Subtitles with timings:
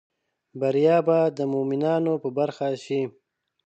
[0.59, 3.01] بریا به د مومینانو په برخه شي